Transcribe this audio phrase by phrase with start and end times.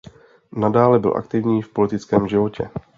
[0.51, 2.69] Nadále byl aktivní v politickém životě.